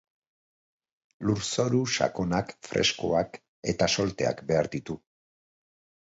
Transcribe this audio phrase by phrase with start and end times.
[1.29, 3.37] Lurzoru sakonak, freskoak
[3.73, 4.97] eta solteak behar ditu.